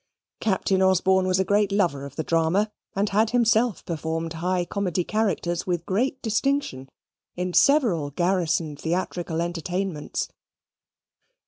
[0.39, 5.03] Captain Osborne was a great lover of the drama, and had himself performed high comedy
[5.03, 6.89] characters with great distinction
[7.35, 10.27] in several garrison theatrical entertainments.